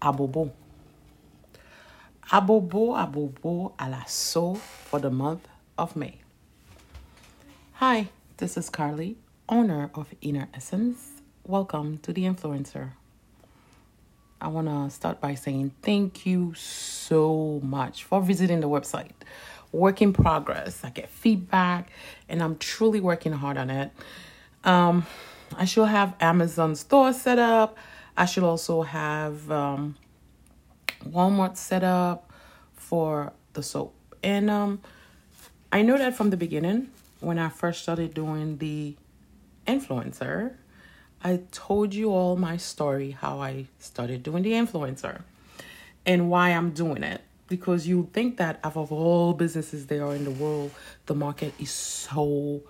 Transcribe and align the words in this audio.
abobo. 0.00 0.50
Abobo, 2.30 2.94
abobo 2.96 3.72
à 3.78 3.90
la 3.90 4.04
so 4.06 4.54
for 4.54 5.00
the 5.00 5.10
month 5.10 5.48
of 5.76 5.96
May. 5.96 6.20
Hi, 7.74 8.08
this 8.36 8.56
is 8.56 8.70
Carly, 8.70 9.16
owner 9.48 9.90
of 9.94 10.14
Inner 10.20 10.48
Essence. 10.54 11.22
Welcome 11.44 11.98
to 11.98 12.12
The 12.12 12.24
Influencer. 12.24 12.90
I 14.40 14.48
want 14.48 14.68
to 14.68 14.88
start 14.94 15.20
by 15.20 15.34
saying 15.34 15.72
thank 15.82 16.24
you 16.24 16.54
so 16.54 17.60
much 17.64 18.04
for 18.04 18.20
visiting 18.20 18.60
the 18.60 18.68
website. 18.68 19.12
Work 19.72 20.00
in 20.00 20.12
progress. 20.12 20.84
I 20.84 20.90
get 20.90 21.08
feedback 21.08 21.90
and 22.28 22.42
I'm 22.42 22.56
truly 22.56 23.00
working 23.00 23.32
hard 23.32 23.56
on 23.56 23.68
it. 23.70 23.90
Um, 24.64 25.06
I 25.56 25.64
should 25.64 25.88
have 25.88 26.14
Amazon 26.20 26.76
store 26.76 27.12
set 27.12 27.38
up. 27.38 27.76
I 28.18 28.24
should 28.24 28.42
also 28.42 28.82
have 28.82 29.48
um, 29.48 29.94
Walmart 31.06 31.56
set 31.56 31.84
up 31.84 32.32
for 32.74 33.32
the 33.52 33.62
soap. 33.62 33.94
And 34.24 34.50
um, 34.50 34.80
I 35.70 35.82
know 35.82 35.96
that 35.96 36.16
from 36.16 36.30
the 36.30 36.36
beginning 36.36 36.90
when 37.20 37.38
I 37.38 37.48
first 37.48 37.80
started 37.80 38.14
doing 38.14 38.58
the 38.58 38.96
influencer. 39.68 40.54
I 41.22 41.42
told 41.52 41.94
you 41.94 42.10
all 42.10 42.34
my 42.36 42.56
story, 42.56 43.12
how 43.12 43.40
I 43.40 43.66
started 43.78 44.24
doing 44.24 44.42
the 44.42 44.52
influencer 44.52 45.22
and 46.04 46.28
why 46.28 46.50
I'm 46.50 46.70
doing 46.70 47.04
it. 47.04 47.22
Because 47.46 47.86
you 47.86 48.10
think 48.12 48.36
that 48.38 48.58
out 48.64 48.76
of 48.76 48.90
all 48.90 49.32
businesses 49.32 49.86
there 49.86 50.04
are 50.04 50.16
in 50.16 50.24
the 50.24 50.32
world, 50.32 50.72
the 51.06 51.14
market 51.14 51.54
is 51.60 51.70
so 51.70 52.62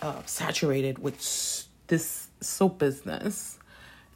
uh, 0.00 0.22
saturated 0.24 0.98
with 0.98 1.18
this 1.88 2.28
soap 2.40 2.78
business. 2.78 3.57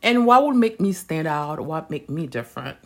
And 0.02 0.26
what 0.26 0.44
would 0.44 0.56
make 0.56 0.80
me 0.80 0.92
stand 0.92 1.28
out? 1.28 1.60
What 1.60 1.90
make 1.90 2.10
me 2.10 2.26
different? 2.26 2.76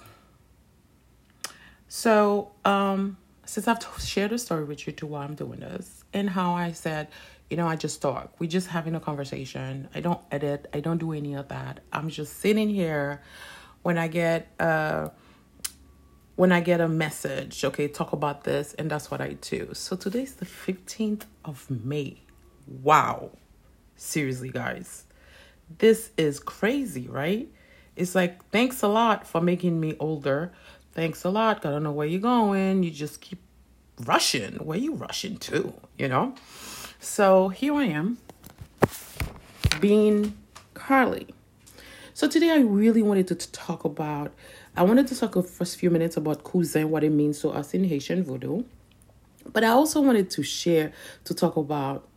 So, 1.89 2.51
um, 2.65 3.17
since 3.45 3.69
I've 3.69 3.79
shared 3.99 4.33
a 4.33 4.39
story 4.39 4.65
with 4.65 4.87
you 4.87 4.93
to 4.95 5.07
why 5.07 5.25
I'm 5.25 5.35
doing 5.35 5.61
this 5.61 6.05
and 6.13 6.29
how 6.29 6.53
I 6.53 6.73
said, 6.73 7.09
you 7.49 7.57
know, 7.57 7.67
I 7.67 7.77
just 7.77 8.03
talk. 8.03 8.35
We're 8.41 8.51
just 8.51 8.67
having 8.69 8.95
a 8.95 9.01
conversation. 9.01 9.89
I 9.95 10.01
don't 10.01 10.21
edit. 10.31 10.69
I 10.75 10.81
don't 10.81 10.99
do 10.99 11.13
any 11.13 11.35
of 11.35 11.49
that. 11.49 11.81
I'm 11.93 12.11
just 12.11 12.39
sitting 12.41 12.69
here 12.69 13.23
when 13.83 13.99
I 13.99 14.09
get 14.09 14.49
uh 14.59 15.11
when 16.35 16.53
I 16.53 16.61
get 16.61 16.83
a 16.83 16.89
message, 16.89 17.65
okay, 17.65 17.89
talk 17.89 18.13
about 18.13 18.45
this, 18.45 18.75
and 18.75 18.91
that's 18.91 19.11
what 19.11 19.23
I 19.23 19.35
do. 19.41 19.71
So 19.73 19.97
today's 19.97 20.35
the 20.35 20.45
15th 20.45 21.23
of 21.47 21.71
May. 21.71 22.21
Wow. 22.67 23.31
Seriously, 23.97 24.51
guys. 24.51 25.06
This 25.69 26.11
is 26.17 26.39
crazy, 26.39 27.09
right? 27.09 27.49
It's 27.97 28.15
like, 28.15 28.45
thanks 28.51 28.83
a 28.83 28.89
lot 28.89 29.27
for 29.27 29.41
making 29.41 29.81
me 29.81 29.97
older. 29.99 30.53
Thanks 30.93 31.25
a 31.25 31.31
lot. 31.31 31.65
I 31.67 31.71
don't 31.71 31.83
know 31.83 31.93
where 31.93 32.07
you're 32.07 32.21
going. 32.21 32.83
You 32.83 32.91
just 32.91 33.21
keep 33.21 33.41
rushing. 34.05 34.55
Where 34.57 34.79
you 34.79 34.95
rushing 34.95 35.39
to, 35.39 35.75
you 35.99 36.09
know? 36.09 36.35
So 37.01 37.49
here 37.49 37.75
I 37.75 37.85
am, 37.85 38.19
being 39.81 40.37
Carly. 40.75 41.29
So 42.15 42.29
today 42.29 42.51
I 42.51 42.61
really 42.61 43.03
wanted 43.03 43.29
to 43.29 43.35
talk 43.35 43.85
about, 43.85 44.33
I 44.77 44.83
wanted 44.83 45.07
to 45.09 45.19
talk 45.19 45.33
the 45.33 45.43
first 45.43 45.77
few 45.77 45.91
minutes 45.91 46.17
about 46.17 46.45
Kouzen, 46.45 46.89
what 46.89 47.05
it 47.05 47.11
means 47.11 47.41
to 47.41 47.51
us 47.51 47.75
in 47.75 47.85
Haitian 47.85 48.25
voodoo. 48.25 48.65
But 49.53 49.65
I 49.65 49.69
also 49.69 50.01
wanted 50.01 50.31
to 50.31 50.43
share, 50.43 50.93
to 51.25 51.35
talk 51.35 51.57
about 51.57 52.09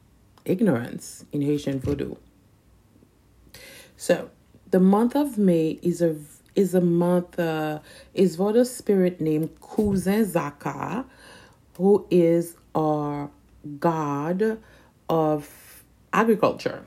ignorance 0.46 1.26
in 1.32 1.42
Haitian 1.42 1.80
voodoo. 1.80 2.16
So 4.00 4.30
the 4.72 4.80
month 4.80 5.14
of 5.14 5.38
May 5.38 5.78
is 5.82 6.02
a 6.02 6.16
is 6.56 6.74
a 6.74 6.80
month 6.80 7.38
uh, 7.38 7.80
is 8.14 8.38
for 8.38 8.54
the 8.54 8.64
spirit 8.64 9.20
named 9.20 9.60
Kouzen 9.60 10.26
Zaka, 10.26 11.04
who 11.76 12.08
is 12.10 12.56
our 12.74 13.30
god 13.82 14.58
of 15.10 15.84
agriculture. 16.14 16.86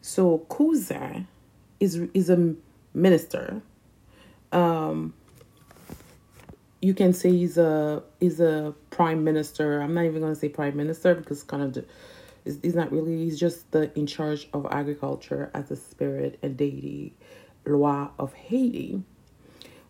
So 0.00 0.46
Kouzen 0.48 1.26
is 1.80 1.96
is 2.14 2.30
a 2.30 2.54
minister. 2.94 3.60
Um, 4.52 5.14
you 6.80 6.94
can 6.94 7.12
say 7.12 7.30
he's 7.30 7.58
a 7.58 8.04
he's 8.20 8.38
a 8.38 8.72
prime 8.90 9.24
minister. 9.24 9.80
I'm 9.80 9.94
not 9.94 10.04
even 10.04 10.22
gonna 10.22 10.36
say 10.36 10.48
prime 10.48 10.76
minister 10.76 11.16
because 11.16 11.42
kind 11.42 11.76
of 11.76 11.84
he's 12.44 12.74
not 12.74 12.92
really. 12.92 13.24
He's 13.24 13.38
just 13.38 13.70
the 13.72 13.96
in 13.98 14.06
charge 14.06 14.48
of 14.52 14.66
agriculture 14.70 15.50
as 15.54 15.70
a 15.70 15.76
spirit 15.76 16.38
and 16.42 16.56
deity, 16.56 17.14
Loi 17.66 18.08
of 18.18 18.32
Haiti, 18.34 19.02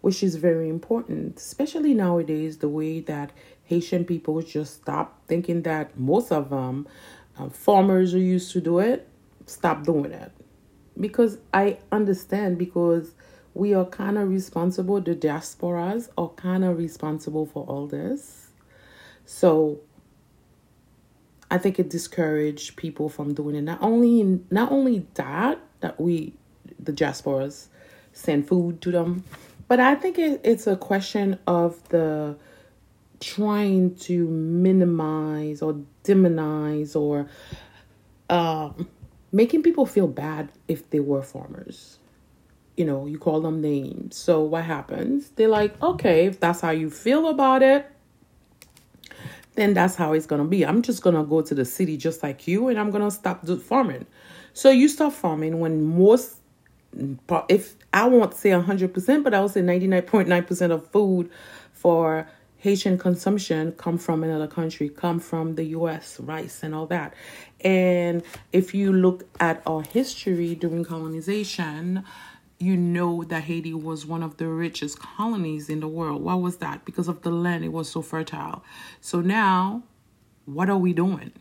which 0.00 0.22
is 0.22 0.36
very 0.36 0.68
important, 0.68 1.38
especially 1.38 1.94
nowadays. 1.94 2.58
The 2.58 2.68
way 2.68 3.00
that 3.00 3.32
Haitian 3.64 4.04
people 4.04 4.40
just 4.42 4.74
stop 4.74 5.26
thinking 5.26 5.62
that 5.62 5.98
most 5.98 6.32
of 6.32 6.50
them 6.50 6.86
uh, 7.38 7.48
farmers 7.48 8.12
who 8.12 8.18
used 8.18 8.52
to 8.52 8.60
do 8.60 8.78
it 8.78 9.08
stop 9.46 9.84
doing 9.84 10.12
it 10.12 10.32
because 10.98 11.38
I 11.52 11.78
understand 11.90 12.58
because 12.58 13.12
we 13.54 13.74
are 13.74 13.84
kind 13.84 14.18
of 14.18 14.28
responsible. 14.28 15.00
The 15.00 15.14
diasporas 15.14 16.08
are 16.16 16.28
kind 16.30 16.64
of 16.64 16.78
responsible 16.78 17.46
for 17.46 17.64
all 17.64 17.86
this, 17.86 18.48
so 19.24 19.80
I 21.52 21.58
think 21.58 21.78
it 21.78 21.90
discouraged 21.90 22.76
people 22.76 23.10
from 23.10 23.34
doing 23.34 23.54
it. 23.54 23.60
Not 23.60 23.82
only 23.82 24.40
not 24.50 24.72
only 24.72 25.06
that 25.14 25.60
that 25.80 26.00
we 26.00 26.32
the 26.82 26.92
diasporas 26.92 27.66
send 28.14 28.48
food 28.48 28.80
to 28.80 28.90
them, 28.90 29.22
but 29.68 29.78
I 29.78 29.94
think 29.94 30.18
it, 30.18 30.40
it's 30.44 30.66
a 30.66 30.76
question 30.76 31.38
of 31.46 31.86
the 31.90 32.36
trying 33.20 33.94
to 33.96 34.26
minimize 34.26 35.60
or 35.60 35.78
demonize 36.04 36.96
or 36.96 37.28
um, 38.30 38.88
making 39.30 39.62
people 39.62 39.84
feel 39.84 40.08
bad 40.08 40.50
if 40.68 40.88
they 40.88 41.00
were 41.00 41.22
farmers. 41.22 41.98
You 42.78 42.86
know, 42.86 43.04
you 43.04 43.18
call 43.18 43.42
them 43.42 43.60
names. 43.60 44.16
So 44.16 44.40
what 44.40 44.64
happens? 44.64 45.28
They're 45.36 45.48
like, 45.48 45.80
okay, 45.82 46.24
if 46.24 46.40
that's 46.40 46.62
how 46.62 46.70
you 46.70 46.88
feel 46.88 47.28
about 47.28 47.62
it, 47.62 47.91
then 49.54 49.74
that's 49.74 49.94
how 49.94 50.12
it's 50.12 50.26
gonna 50.26 50.44
be. 50.44 50.64
I'm 50.64 50.82
just 50.82 51.02
gonna 51.02 51.24
go 51.24 51.42
to 51.42 51.54
the 51.54 51.64
city 51.64 51.96
just 51.96 52.22
like 52.22 52.46
you, 52.46 52.68
and 52.68 52.78
I'm 52.78 52.90
gonna 52.90 53.10
stop 53.10 53.46
farming. 53.46 54.06
So 54.54 54.70
you 54.70 54.88
stop 54.88 55.12
farming 55.12 55.60
when 55.60 55.96
most, 55.96 56.36
if 57.48 57.74
I 57.92 58.06
won't 58.06 58.34
say 58.34 58.50
100%, 58.50 59.22
but 59.24 59.34
I 59.34 59.40
will 59.40 59.48
say 59.48 59.62
99.9% 59.62 60.70
of 60.70 60.86
food 60.88 61.30
for 61.72 62.28
Haitian 62.58 62.96
consumption 62.96 63.72
come 63.72 63.98
from 63.98 64.22
another 64.22 64.46
country, 64.46 64.88
come 64.88 65.18
from 65.18 65.56
the 65.56 65.64
US, 65.64 66.20
rice 66.20 66.62
and 66.62 66.74
all 66.74 66.86
that. 66.86 67.12
And 67.60 68.22
if 68.52 68.72
you 68.72 68.92
look 68.92 69.24
at 69.40 69.62
our 69.66 69.82
history 69.82 70.54
during 70.54 70.84
colonization, 70.84 72.04
you 72.62 72.76
know 72.76 73.24
that 73.24 73.44
Haiti 73.44 73.74
was 73.74 74.06
one 74.06 74.22
of 74.22 74.36
the 74.36 74.48
richest 74.48 75.00
colonies 75.00 75.68
in 75.68 75.80
the 75.80 75.88
world. 75.88 76.22
Why 76.22 76.34
was 76.34 76.58
that? 76.58 76.84
Because 76.84 77.08
of 77.08 77.22
the 77.22 77.30
land, 77.30 77.64
it 77.64 77.72
was 77.72 77.90
so 77.90 78.02
fertile. 78.02 78.64
So 79.00 79.20
now, 79.20 79.82
what 80.46 80.70
are 80.70 80.78
we 80.78 80.92
doing? 80.92 81.32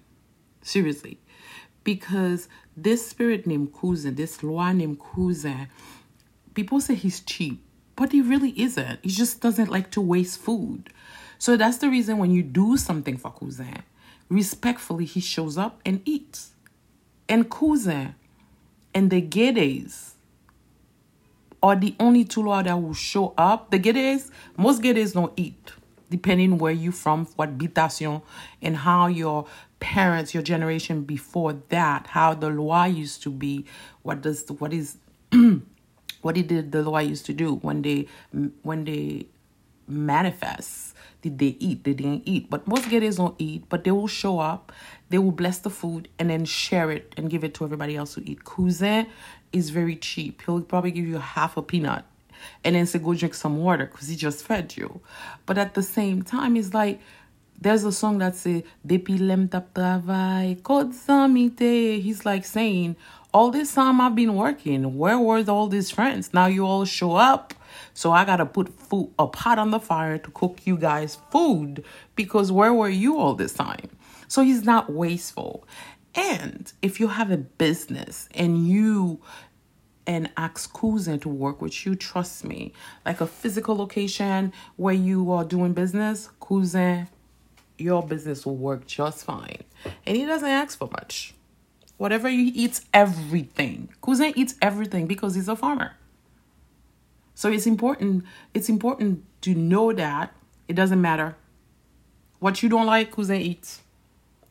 Seriously. 0.62 1.20
Because 1.84 2.48
this 2.76 3.08
spirit 3.08 3.48
named 3.48 3.74
Kouzen, 3.74 4.16
this 4.16 4.44
Loi 4.44 4.72
named 4.74 5.00
Kouzen, 5.00 5.68
people 6.54 6.80
say 6.80 6.96
he's 6.96 7.20
cheap, 7.22 7.64
but 7.96 8.12
he 8.12 8.22
really 8.22 8.60
isn't. 8.60 9.00
He 9.04 9.10
just 9.10 9.42
doesn't 9.42 9.70
like 9.70 9.92
to 9.92 10.02
waste 10.02 10.40
food. 10.40 10.92
So 11.38 11.58
that's 11.58 11.78
the 11.78 11.90
reason 11.90 12.18
when 12.18 12.32
you 12.32 12.44
do 12.44 12.78
something 12.78 13.18
for 13.18 13.32
Kouzen, 13.32 13.82
respectfully, 14.30 15.06
he 15.06 15.20
shows 15.20 15.58
up 15.58 15.82
and 15.86 16.02
eats. 16.06 16.52
And 17.28 17.50
Kouzen 17.50 18.16
and 18.94 19.10
the 19.10 19.22
Gedes 19.22 20.12
are 21.64 21.76
the 21.76 21.96
only 22.00 22.26
two 22.26 22.44
that 22.64 22.82
will 22.82 22.94
show 22.94 23.34
up. 23.38 23.72
The 23.72 23.80
Gedes, 23.80 24.32
most 24.58 24.82
Gedes 24.82 25.14
don't 25.14 25.34
eat, 25.36 25.72
depending 26.10 26.58
where 26.58 26.72
you 26.72 26.92
from, 26.92 27.28
what 27.36 27.50
habitation, 27.50 28.22
and 28.62 28.78
how 28.78 29.08
your 29.08 29.46
parents, 29.80 30.34
your 30.34 30.44
generation 30.44 31.04
before 31.04 31.54
that, 31.70 32.08
how 32.08 32.34
the 32.34 32.50
law 32.50 32.86
used 32.86 33.22
to 33.24 33.30
be, 33.30 33.66
what 34.04 34.22
does 34.22 34.48
what 34.60 34.74
is 34.74 34.98
what 36.22 36.36
did 36.36 36.72
the 36.72 36.84
law 36.84 37.00
used 37.00 37.26
to 37.26 37.34
do 37.34 37.56
when 37.56 37.82
they 37.82 38.08
when 38.64 38.86
they 38.86 39.28
manifest 39.88 40.96
did 41.22 41.38
they 41.40 41.56
eat? 41.60 41.84
They 41.84 41.94
didn't 41.94 42.24
eat. 42.26 42.50
But 42.50 42.68
most 42.68 42.86
Gedes 42.86 43.18
don't 43.18 43.36
eat, 43.38 43.64
but 43.70 43.84
they 43.84 43.92
will 43.92 44.08
show 44.08 44.40
up, 44.40 44.72
they 45.10 45.18
will 45.18 45.32
bless 45.32 45.60
the 45.60 45.70
food 45.70 46.08
and 46.18 46.30
then 46.30 46.46
share 46.46 46.92
it 46.92 47.14
and 47.18 47.30
give 47.30 47.44
it 47.44 47.54
to 47.56 47.66
everybody 47.66 47.96
else 47.96 48.16
who 48.16 48.22
eat. 48.26 48.44
Kouzen 48.44 49.08
is 49.52 49.70
very 49.70 49.96
cheap. 49.96 50.42
He'll 50.46 50.62
probably 50.62 50.92
give 50.92 51.06
you 51.06 51.18
half 51.18 51.58
a 51.58 51.62
peanut 51.62 52.06
and 52.64 52.76
then 52.76 52.86
say 52.86 53.00
go 53.00 53.14
drink 53.14 53.34
some 53.34 53.58
water 53.58 53.86
because 53.86 54.08
he 54.08 54.16
just 54.16 54.46
fed 54.46 54.76
you. 54.76 55.02
But 55.46 55.58
at 55.58 55.74
the 55.74 55.84
same 55.84 56.24
time, 56.24 56.56
it's 56.56 56.74
like 56.74 57.00
there's 57.60 57.84
a 57.84 57.92
song 57.92 58.18
that 58.20 58.36
says 58.36 58.64
Depi 58.88 59.20
lem 59.20 59.48
tap 59.48 59.78
He's 62.02 62.26
like 62.26 62.46
saying 62.46 62.96
all 63.34 63.52
this 63.52 63.76
time 63.76 64.02
I've 64.02 64.16
been 64.16 64.36
working, 64.36 64.98
where 64.98 65.20
were 65.20 65.44
all 65.48 65.68
these 65.68 65.92
friends? 65.92 66.34
Now 66.34 66.48
you 66.48 66.66
all 66.66 66.86
show 66.86 67.16
up. 67.16 67.54
So 67.94 68.12
I 68.12 68.26
gotta 68.26 68.46
put 68.46 68.70
food 68.80 69.12
a 69.20 69.28
pot 69.28 69.60
on 69.60 69.72
the 69.72 69.80
fire 69.80 70.18
to 70.18 70.32
cook 70.32 70.66
you 70.66 70.78
guys 70.78 71.18
food 71.30 71.84
because 72.16 72.52
where 72.52 72.74
were 72.74 72.90
you 72.90 73.18
all 73.18 73.34
this 73.34 73.54
time? 73.54 73.90
So 74.28 74.44
he's 74.44 74.64
not 74.64 74.92
wasteful. 74.92 75.68
And 76.16 76.72
if 76.82 77.00
you 77.00 77.08
have 77.08 77.32
a 77.32 77.38
business 77.38 78.28
and 78.34 78.68
you 78.68 79.22
and 80.08 80.30
ask 80.36 80.74
Kouzen 80.74 81.22
to 81.22 81.30
work 81.30 81.62
with 81.62 81.86
you, 81.86 81.96
trust 81.96 82.44
me, 82.44 82.74
like 83.06 83.22
a 83.22 83.28
physical 83.28 83.76
location 83.76 84.52
where 84.76 84.94
you 84.94 85.32
are 85.32 85.44
doing 85.44 85.74
business, 85.74 86.30
Kouzen, 86.42 87.08
your 87.78 88.04
business 88.04 88.46
will 88.46 88.58
work 88.58 88.86
just 88.88 89.24
fine. 89.24 89.64
And 90.06 90.18
he 90.18 90.26
doesn't 90.26 90.48
ask 90.48 90.78
for 90.78 90.90
much. 90.92 91.34
Whatever 91.98 92.30
he 92.30 92.48
eats, 92.48 92.82
everything. 92.94 93.90
Kouzen 94.02 94.34
eats 94.36 94.56
everything 94.62 95.08
because 95.08 95.36
he's 95.36 95.48
a 95.48 95.56
farmer. 95.56 95.94
So 97.42 97.52
it's 97.52 97.66
important. 97.66 98.24
It's 98.54 98.70
important 98.70 99.24
to 99.42 99.56
know 99.56 99.92
that 99.94 100.32
it 100.68 100.76
doesn't 100.76 101.02
matter 101.02 101.36
what 102.38 102.62
you 102.62 102.70
don't 102.70 102.86
like. 102.86 103.12
Kouzen 103.12 103.42
eats. 103.42 103.82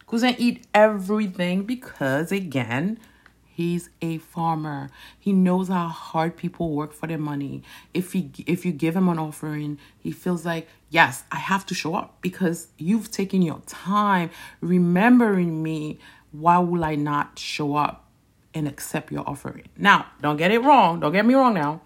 Kouzen 0.09 0.35
eat 0.39 0.67
everything 0.75 1.63
because 1.63 2.33
again, 2.33 2.99
he's 3.45 3.91
a 4.03 4.19
farmer. 4.19 4.91
He 5.17 5.33
knows 5.33 5.69
how 5.69 5.87
hard 5.87 6.37
people 6.37 6.73
work 6.73 6.93
for 6.93 7.07
their 7.07 7.17
money. 7.17 7.63
If 7.95 8.13
he 8.13 8.33
if 8.45 8.67
you 8.67 8.73
give 8.73 8.97
him 8.97 9.09
an 9.09 9.21
offering, 9.21 9.79
he 9.97 10.11
feels 10.11 10.45
like 10.45 10.67
yes, 10.89 11.23
I 11.31 11.37
have 11.37 11.65
to 11.67 11.75
show 11.75 11.95
up 11.95 12.21
because 12.21 12.67
you've 12.77 13.13
taken 13.13 13.41
your 13.41 13.63
time 13.69 14.31
remembering 14.61 15.63
me 15.63 16.01
why 16.33 16.59
will 16.59 16.85
I 16.85 16.97
not 16.97 17.39
show 17.39 17.77
up 17.77 18.09
and 18.53 18.67
accept 18.67 19.13
your 19.13 19.23
offering? 19.29 19.69
Now, 19.77 20.07
don't 20.21 20.39
get 20.39 20.51
it 20.51 20.59
wrong. 20.59 20.99
Don't 20.99 21.13
get 21.13 21.25
me 21.25 21.35
wrong 21.35 21.55
now. 21.55 21.83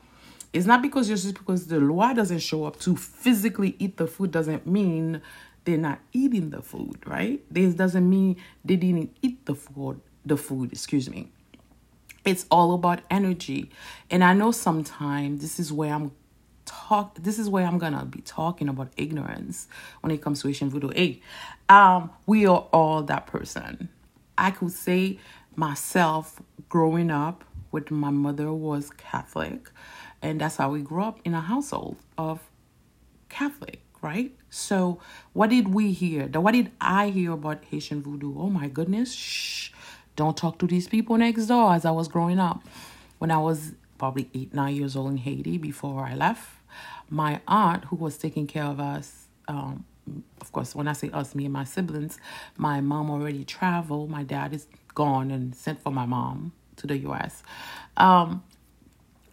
It's 0.55 0.67
not 0.67 0.83
because 0.83 1.09
just 1.09 1.35
because 1.35 1.67
the 1.67 1.81
loi 1.81 2.15
doesn't 2.15 2.39
show 2.39 2.65
up 2.65 2.79
to 2.81 2.95
physically 2.95 3.75
eat 3.81 3.97
the 3.97 4.07
food 4.07 4.31
doesn't 4.31 4.69
mean 4.69 5.21
they're 5.65 5.77
not 5.77 5.99
eating 6.13 6.51
the 6.51 6.63
food, 6.63 7.03
right? 7.07 7.45
This 7.51 7.75
doesn't 7.75 8.09
mean 8.09 8.37
they 8.65 8.77
didn't 8.77 9.17
eat 9.21 9.45
the 9.47 9.57
food, 9.57 10.01
the 10.25 10.37
food, 10.37 10.73
excuse 10.73 11.11
me. 11.11 11.33
It's 12.25 12.47
all 12.53 12.73
about 12.73 13.01
energy. 13.11 13.71
And 14.11 14.23
I 14.23 14.33
know 14.33 14.53
sometimes 14.53 15.43
this 15.43 15.59
is 15.59 15.73
where 15.73 15.93
I'm 15.93 16.13
talk 16.67 17.17
this 17.21 17.39
is 17.39 17.49
where 17.49 17.67
I'm 17.67 17.79
gonna 17.79 18.05
be 18.05 18.21
talking 18.21 18.69
about 18.69 18.93
ignorance 18.97 19.69
when 20.01 20.13
it 20.13 20.23
comes 20.23 20.41
to 20.43 20.49
Haitian 20.49 20.71
voodoo. 20.71 20.91
Hey, 20.95 21.21
um, 21.69 22.11
we 22.27 22.47
are 22.47 22.69
all 22.73 23.03
that 23.03 23.27
person. 23.27 23.89
I 24.39 24.53
could 24.53 24.71
say 24.71 25.19
myself 25.57 26.41
growing 26.69 27.11
up 27.11 27.45
with 27.73 27.91
my 27.91 28.11
mother 28.11 28.53
was 28.53 28.91
Catholic, 28.91 29.69
and 30.25 30.41
that's 30.41 30.57
how 30.57 30.71
we 30.71 30.81
grew 30.81 31.03
up 31.05 31.21
in 31.25 31.35
a 31.35 31.41
household 31.43 31.97
of 32.17 32.41
Catholic, 33.29 33.83
right? 34.01 34.33
So, 34.49 34.99
what 35.35 35.51
did 35.51 35.75
we 35.75 35.93
hear? 35.93 36.27
What 36.29 36.53
did 36.53 36.73
I 36.81 37.11
hear 37.11 37.33
about 37.33 37.63
Haitian 37.71 38.03
voodoo? 38.03 38.35
Oh 38.39 38.49
my 38.49 38.69
goodness, 38.69 39.13
shh, 39.13 39.71
don't 40.17 40.35
talk 40.35 40.59
to 40.61 40.67
these 40.67 40.89
people 40.89 41.19
next 41.19 41.47
door 41.47 41.75
as 41.75 41.85
I 41.85 41.91
was 41.91 42.09
growing 42.09 42.39
up. 42.39 42.63
When 43.19 43.31
I 43.31 43.37
was 43.37 43.73
probably 43.99 44.31
eight, 44.35 44.55
nine 44.55 44.75
years 44.75 44.97
old 44.97 45.11
in 45.11 45.19
Haiti 45.19 45.59
before 45.59 46.07
I 46.07 46.15
left, 46.15 46.49
my 47.11 47.43
aunt, 47.47 47.85
who 47.85 47.97
was 47.97 48.17
taking 48.17 48.47
care 48.47 48.65
of 48.65 48.81
us, 48.81 49.27
um, 49.47 49.85
of 50.41 50.53
course, 50.53 50.75
when 50.75 50.89
I 50.89 50.95
say 50.95 51.11
us, 51.11 51.35
me 51.35 51.45
and 51.45 51.53
my 51.53 51.65
siblings, 51.65 52.19
my 52.57 52.81
mom 52.81 53.11
already 53.11 53.45
traveled. 53.45 54.09
My 54.11 54.23
dad 54.23 54.55
is 54.55 54.67
gone 54.95 55.31
and 55.31 55.55
sent 55.55 55.83
for 55.83 55.93
my 55.93 56.07
mom 56.07 56.53
to 56.77 56.87
the 56.87 56.97
US. 57.09 57.43
Um, 57.99 58.43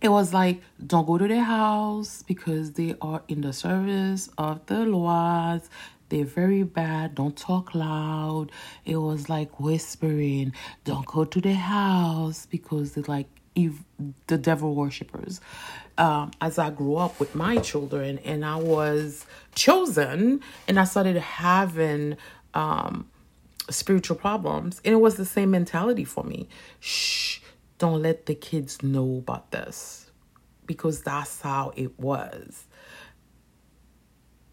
it 0.01 0.09
was 0.09 0.33
like, 0.33 0.61
don't 0.85 1.05
go 1.05 1.17
to 1.17 1.27
their 1.27 1.43
house 1.43 2.23
because 2.23 2.71
they 2.73 2.95
are 3.01 3.21
in 3.27 3.41
the 3.41 3.53
service 3.53 4.29
of 4.37 4.65
the 4.65 4.85
laws. 4.85 5.69
They're 6.09 6.25
very 6.25 6.63
bad. 6.63 7.15
Don't 7.15 7.37
talk 7.37 7.73
loud. 7.75 8.51
It 8.83 8.97
was 8.97 9.29
like 9.29 9.59
whispering, 9.59 10.53
don't 10.83 11.05
go 11.05 11.23
to 11.23 11.39
their 11.39 11.53
house 11.53 12.47
because 12.47 12.93
they're 12.93 13.03
like 13.07 13.27
ev- 13.55 13.83
the 14.27 14.37
devil 14.37 14.75
worshippers. 14.75 15.39
Um, 15.97 16.31
as 16.41 16.57
I 16.57 16.71
grew 16.71 16.95
up 16.95 17.19
with 17.19 17.35
my 17.35 17.57
children 17.57 18.17
and 18.19 18.43
I 18.43 18.55
was 18.55 19.25
chosen 19.53 20.41
and 20.67 20.79
I 20.79 20.85
started 20.85 21.17
having 21.17 22.17
um, 22.53 23.07
spiritual 23.69 24.17
problems, 24.17 24.81
and 24.83 24.93
it 24.93 24.97
was 24.97 25.15
the 25.15 25.25
same 25.25 25.51
mentality 25.51 26.03
for 26.05 26.23
me. 26.23 26.47
Shh, 26.79 27.39
don't 27.81 28.03
let 28.03 28.27
the 28.27 28.35
kids 28.35 28.83
know 28.83 29.17
about 29.17 29.49
this 29.49 30.11
because 30.67 31.01
that's 31.01 31.41
how 31.41 31.73
it 31.75 31.99
was. 31.99 32.67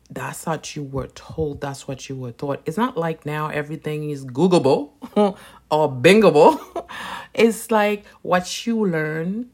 That's 0.09 0.47
what 0.47 0.75
you 0.75 0.83
were 0.83 1.09
told. 1.09 1.61
That's 1.61 1.87
what 1.87 2.09
you 2.09 2.17
were 2.17 2.33
taught. 2.33 2.63
It's 2.65 2.79
not 2.79 2.97
like 2.97 3.27
now 3.27 3.49
everything 3.49 4.09
is 4.09 4.25
Googleable 4.25 4.93
or 5.71 5.93
Bingable. 5.93 6.59
it's 7.35 7.71
like 7.71 8.07
what 8.23 8.67
you 8.67 8.87
learn 8.87 9.51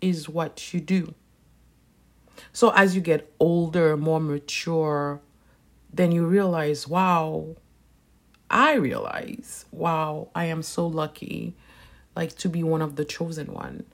is 0.00 0.28
what 0.28 0.74
you 0.74 0.80
do. 0.80 1.14
So 2.52 2.70
as 2.70 2.96
you 2.96 3.00
get 3.00 3.32
older, 3.38 3.96
more 3.96 4.18
mature, 4.18 5.20
then 5.92 6.10
you 6.10 6.26
realize, 6.26 6.88
wow, 6.88 7.54
I 8.50 8.74
realize, 8.74 9.64
wow, 9.70 10.30
I 10.34 10.46
am 10.46 10.64
so 10.64 10.88
lucky 10.88 11.54
like 12.20 12.36
to 12.36 12.50
be 12.50 12.62
one 12.62 12.82
of 12.82 12.96
the 12.96 13.04
chosen 13.04 13.46
one. 13.46 13.84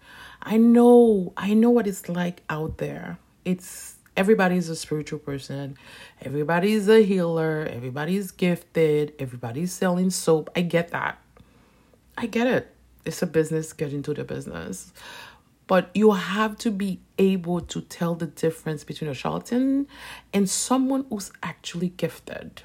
I 0.43 0.57
know, 0.57 1.33
I 1.37 1.55
know 1.55 1.71
what 1.71 1.87
it's 1.87 2.09
like 2.09 2.43
out 2.51 2.79
there. 2.79 3.19
It's 3.45 3.95
everybody's 4.17 4.69
a 4.69 4.75
spiritual 4.75 5.21
person. 5.21 5.77
Everybody's 6.21 6.89
a 6.89 7.05
healer, 7.05 7.69
everybody's 7.71 8.33
gifted, 8.33 9.15
everybody's 9.21 9.73
selling 9.73 10.11
soap. 10.11 10.51
I 10.57 10.63
get 10.63 10.91
that. 10.91 11.19
I 12.19 12.27
get 12.27 12.49
it. 12.49 12.75
It's 13.05 13.23
a 13.23 13.29
business, 13.29 13.73
get 13.73 13.93
into 13.93 14.13
the 14.13 14.25
business. 14.25 14.93
But 15.69 15.91
you 15.95 16.11
have 16.11 16.59
to 16.59 16.73
be 16.73 16.99
able 17.19 17.61
to 17.61 17.81
tell 17.81 18.17
the 18.17 18.27
difference 18.27 18.83
between 18.83 19.09
a 19.09 19.15
charlatan 19.15 19.87
and 20.35 20.51
someone 20.51 21.07
who's 21.11 21.31
actually 21.45 21.91
gifted. 21.91 22.63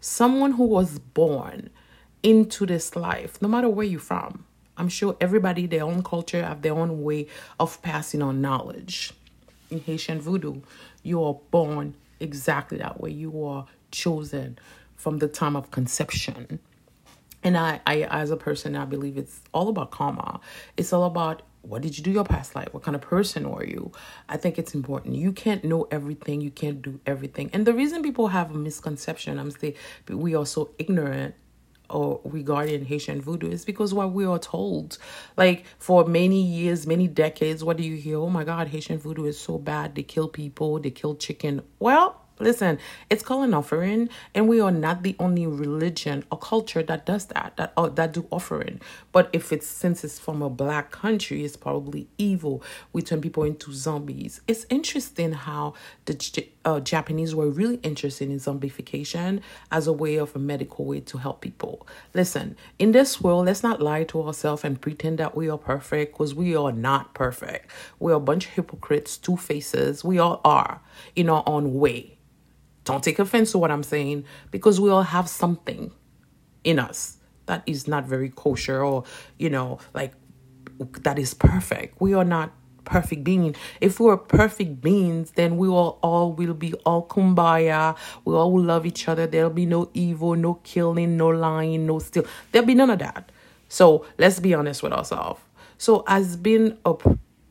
Someone 0.00 0.52
who 0.52 0.64
was 0.64 0.98
born 0.98 1.70
into 2.24 2.66
this 2.66 2.96
life, 2.96 3.40
no 3.40 3.46
matter 3.46 3.68
where 3.68 3.86
you're 3.86 4.00
from. 4.00 4.46
I'm 4.76 4.88
sure 4.88 5.16
everybody, 5.20 5.66
their 5.66 5.84
own 5.84 6.02
culture, 6.02 6.42
have 6.42 6.62
their 6.62 6.74
own 6.74 7.02
way 7.02 7.28
of 7.58 7.80
passing 7.82 8.22
on 8.22 8.40
knowledge. 8.40 9.12
In 9.70 9.80
Haitian 9.80 10.20
voodoo, 10.20 10.60
you 11.02 11.22
are 11.24 11.34
born 11.50 11.94
exactly 12.20 12.78
that 12.78 13.00
way. 13.00 13.10
You 13.10 13.44
are 13.44 13.66
chosen 13.90 14.58
from 14.96 15.18
the 15.18 15.28
time 15.28 15.56
of 15.56 15.70
conception. 15.70 16.58
And 17.42 17.56
I, 17.56 17.80
I 17.86 18.02
as 18.02 18.30
a 18.30 18.36
person, 18.36 18.76
I 18.76 18.84
believe 18.84 19.16
it's 19.16 19.40
all 19.52 19.68
about 19.68 19.90
karma. 19.90 20.40
It's 20.76 20.92
all 20.92 21.04
about 21.04 21.42
what 21.62 21.82
did 21.82 21.98
you 21.98 22.04
do 22.04 22.10
your 22.10 22.24
past 22.24 22.54
life? 22.54 22.68
What 22.72 22.82
kind 22.84 22.94
of 22.94 23.00
person 23.00 23.50
were 23.50 23.64
you? 23.64 23.90
I 24.28 24.36
think 24.36 24.58
it's 24.58 24.74
important. 24.74 25.16
You 25.16 25.32
can't 25.32 25.64
know 25.64 25.88
everything. 25.90 26.40
You 26.40 26.50
can't 26.50 26.80
do 26.80 27.00
everything. 27.06 27.50
And 27.52 27.66
the 27.66 27.72
reason 27.72 28.02
people 28.02 28.28
have 28.28 28.52
a 28.52 28.58
misconception, 28.58 29.38
I'm 29.38 29.50
saying 29.50 29.74
we 30.08 30.34
are 30.34 30.46
so 30.46 30.70
ignorant 30.78 31.34
or 31.90 32.20
regarding 32.24 32.84
Haitian 32.84 33.20
voodoo 33.20 33.50
is 33.50 33.64
because 33.64 33.94
what 33.94 34.12
we 34.12 34.24
are 34.24 34.38
told. 34.38 34.98
Like 35.36 35.64
for 35.78 36.04
many 36.04 36.42
years, 36.42 36.86
many 36.86 37.08
decades, 37.08 37.62
what 37.64 37.76
do 37.76 37.82
you 37.82 37.96
hear? 37.96 38.18
Oh 38.18 38.30
my 38.30 38.44
God, 38.44 38.68
Haitian 38.68 38.98
voodoo 38.98 39.24
is 39.24 39.38
so 39.38 39.58
bad. 39.58 39.94
They 39.94 40.02
kill 40.02 40.28
people, 40.28 40.78
they 40.80 40.90
kill 40.90 41.16
chicken. 41.16 41.62
Well, 41.78 42.25
Listen, 42.38 42.78
it's 43.08 43.22
called 43.22 43.44
an 43.44 43.54
offering, 43.54 44.10
and 44.34 44.46
we 44.46 44.60
are 44.60 44.70
not 44.70 45.02
the 45.02 45.16
only 45.18 45.46
religion 45.46 46.22
or 46.30 46.38
culture 46.38 46.82
that 46.82 47.06
does 47.06 47.26
that, 47.26 47.54
that 47.56 47.72
uh, 47.78 47.88
that 47.88 48.12
do 48.12 48.26
offering. 48.30 48.80
But 49.10 49.30
if 49.32 49.52
it's 49.52 49.66
since 49.66 50.04
it's 50.04 50.18
from 50.18 50.42
a 50.42 50.50
black 50.50 50.90
country, 50.90 51.44
it's 51.44 51.56
probably 51.56 52.08
evil. 52.18 52.62
We 52.92 53.00
turn 53.00 53.22
people 53.22 53.44
into 53.44 53.72
zombies. 53.72 54.42
It's 54.46 54.66
interesting 54.68 55.32
how 55.32 55.74
the 56.04 56.46
uh, 56.66 56.80
Japanese 56.80 57.34
were 57.34 57.48
really 57.48 57.76
interested 57.76 58.28
in 58.28 58.38
zombification 58.38 59.40
as 59.70 59.86
a 59.86 59.92
way 59.92 60.16
of 60.16 60.36
a 60.36 60.38
medical 60.38 60.84
way 60.84 61.00
to 61.00 61.18
help 61.18 61.40
people. 61.40 61.86
Listen, 62.12 62.54
in 62.78 62.92
this 62.92 63.18
world, 63.20 63.46
let's 63.46 63.62
not 63.62 63.80
lie 63.80 64.04
to 64.04 64.22
ourselves 64.22 64.62
and 64.62 64.78
pretend 64.78 65.18
that 65.18 65.34
we 65.34 65.48
are 65.48 65.56
perfect 65.56 66.12
because 66.12 66.34
we 66.34 66.54
are 66.54 66.72
not 66.72 67.14
perfect. 67.14 67.70
We're 67.98 68.12
a 68.14 68.20
bunch 68.20 68.44
of 68.46 68.52
hypocrites, 68.52 69.16
two 69.16 69.38
faces. 69.38 70.04
We 70.04 70.18
all 70.18 70.42
are 70.44 70.82
in 71.14 71.30
our 71.30 71.42
own 71.46 71.72
way 71.74 72.16
don't 72.86 73.04
take 73.04 73.18
offense 73.18 73.52
to 73.52 73.58
what 73.58 73.70
I'm 73.70 73.82
saying 73.82 74.24
because 74.50 74.80
we 74.80 74.88
all 74.88 75.02
have 75.02 75.28
something 75.28 75.90
in 76.64 76.78
us 76.78 77.18
that 77.46 77.62
is 77.66 77.86
not 77.86 78.06
very 78.06 78.30
kosher 78.30 78.82
or, 78.82 79.04
you 79.38 79.50
know, 79.50 79.78
like 79.92 80.12
that 81.02 81.18
is 81.18 81.34
perfect. 81.34 82.00
We 82.00 82.14
are 82.14 82.24
not 82.24 82.52
perfect 82.84 83.24
being. 83.24 83.56
If 83.80 83.98
we 83.98 84.06
were 84.06 84.16
perfect 84.16 84.80
beings, 84.80 85.32
then 85.32 85.56
we 85.56 85.68
all 85.68 85.98
all 86.02 86.32
will 86.32 86.54
be 86.54 86.74
all 86.84 87.06
kumbaya. 87.06 87.96
We 88.24 88.34
all 88.34 88.52
will 88.52 88.62
love 88.62 88.86
each 88.86 89.08
other. 89.08 89.26
There'll 89.26 89.50
be 89.50 89.66
no 89.66 89.90
evil, 89.92 90.36
no 90.36 90.54
killing, 90.54 91.16
no 91.16 91.28
lying, 91.28 91.86
no 91.86 91.98
steal. 91.98 92.24
There'll 92.52 92.66
be 92.66 92.74
none 92.74 92.90
of 92.90 93.00
that. 93.00 93.32
So 93.68 94.06
let's 94.16 94.38
be 94.38 94.54
honest 94.54 94.82
with 94.82 94.92
ourselves. 94.92 95.40
So 95.76 96.04
as 96.06 96.36
been 96.36 96.78
a 96.84 96.94